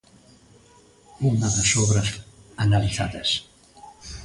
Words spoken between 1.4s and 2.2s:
das obras